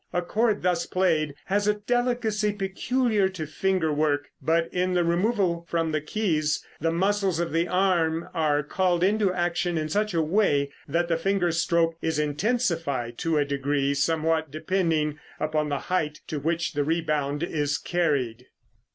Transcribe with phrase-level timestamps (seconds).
[0.11, 5.67] A chord thus played has the delicacy peculiar to finger work, but in the removal
[5.69, 10.21] from the keys the muscles of the arm are called into action in such a
[10.23, 16.21] way that the finger stroke is intensified to a degree somewhat depending upon the height
[16.25, 18.47] to which the rebound is carried.